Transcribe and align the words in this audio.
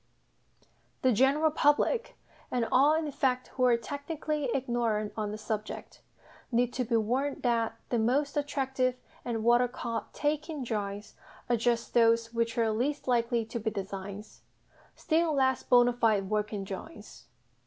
The 1.03 1.11
general 1.11 1.51
public, 1.51 2.15
and 2.49 2.67
all 2.71 2.95
in 2.95 3.11
fact 3.11 3.49
who 3.49 3.65
are 3.65 3.77
technically 3.77 4.49
ignorant 4.51 5.13
on 5.15 5.29
the 5.31 5.37
subject, 5.37 6.01
need 6.51 6.73
to 6.73 6.83
be 6.83 6.95
warned 6.97 7.43
that 7.43 7.75
the 7.89 7.99
most 7.99 8.35
attractive 8.35 8.95
and 9.23 9.43
what 9.43 9.61
are 9.61 9.67
called 9.67 10.05
"taking" 10.11 10.63
drawings 10.63 11.13
are 11.51 11.55
just 11.55 11.93
those 11.93 12.33
which 12.33 12.57
are 12.57 12.71
least 12.71 13.07
likely 13.07 13.45
to 13.45 13.59
be 13.59 13.69
designs 13.69 14.41
still 14.95 15.35
less 15.35 15.63
bonâ 15.63 15.95
fide 15.95 16.31
working 16.31 16.63
drawings. 16.63 17.25